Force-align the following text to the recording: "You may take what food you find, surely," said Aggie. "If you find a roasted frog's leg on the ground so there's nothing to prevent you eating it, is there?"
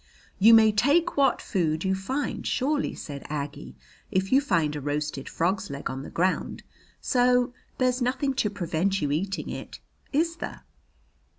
"You 0.39 0.55
may 0.55 0.71
take 0.71 1.15
what 1.15 1.43
food 1.43 1.83
you 1.85 1.93
find, 1.93 2.47
surely," 2.47 2.95
said 2.95 3.23
Aggie. 3.29 3.75
"If 4.09 4.31
you 4.31 4.41
find 4.41 4.75
a 4.75 4.81
roasted 4.81 5.29
frog's 5.29 5.69
leg 5.69 5.91
on 5.91 6.01
the 6.01 6.09
ground 6.09 6.63
so 6.99 7.53
there's 7.77 8.01
nothing 8.01 8.33
to 8.33 8.49
prevent 8.49 8.99
you 9.03 9.11
eating 9.11 9.51
it, 9.51 9.79
is 10.11 10.37
there?" 10.37 10.63